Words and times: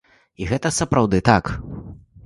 І 0.43 0.47
гэта 0.51 0.71
сапраўды 0.79 1.23
так. 1.31 1.57